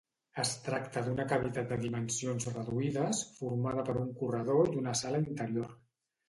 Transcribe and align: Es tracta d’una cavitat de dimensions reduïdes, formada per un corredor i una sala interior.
Es 0.43 0.51
tracta 0.67 1.01
d’una 1.07 1.25
cavitat 1.31 1.67
de 1.73 1.77
dimensions 1.83 2.47
reduïdes, 2.55 3.21
formada 3.41 3.85
per 3.91 3.95
un 4.05 4.09
corredor 4.23 4.73
i 4.73 4.81
una 4.83 4.97
sala 5.05 5.23
interior. 5.29 5.71